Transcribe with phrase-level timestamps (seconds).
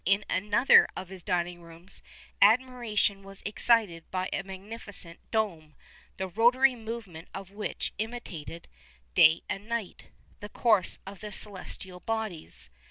[0.03, 2.01] In another of his dining rooms
[2.41, 5.75] admiration was excited by a magnificent dome,
[6.17, 8.67] the rotary movement of which imitated,
[9.13, 10.07] day and night,
[10.39, 12.71] the course of the celestial bodies.